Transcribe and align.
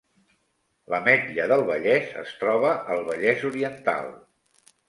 L’Ametlla 0.93 1.45
del 1.51 1.61
Vallès 1.67 2.17
es 2.23 2.33
troba 2.41 2.75
al 2.97 3.07
Vallès 3.11 3.47
Oriental 3.51 4.11